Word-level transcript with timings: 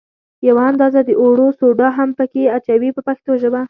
یوه 0.47 0.61
اندازه 0.71 0.99
د 1.05 1.11
اوړو 1.21 1.47
سوډا 1.59 1.89
هم 1.97 2.09
په 2.19 2.25
کې 2.31 2.53
اچوي 2.57 2.89
په 2.93 3.01
پښتو 3.07 3.31
ژبه. 3.41 3.59